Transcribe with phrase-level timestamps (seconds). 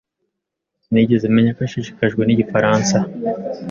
[0.83, 2.97] Sinigeze menya ko ashishikajwe nigifaransa.